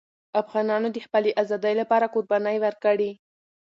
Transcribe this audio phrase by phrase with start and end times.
[0.41, 3.11] افغانانو د خپلې آزادۍ لپاره قربانۍ ورکړې.